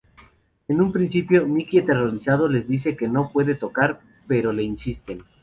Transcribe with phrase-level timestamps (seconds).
[0.67, 5.23] En un principio, Mickey, aterrorizado les dice que no puede tocar, pero le insisten.